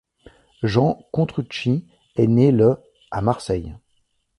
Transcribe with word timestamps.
Jean 0.63 1.05
Contrucci 1.11 1.85
est 2.15 2.25
né 2.25 2.51
le 2.51 2.77
à 3.11 3.21
Marseille. 3.21 3.75